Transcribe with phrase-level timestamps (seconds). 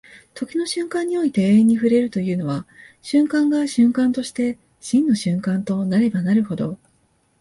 [0.33, 2.65] 時の瞬間において永遠に触れるというのは、
[3.03, 6.79] 瞬間が瞬間として真の瞬間となればなるほど、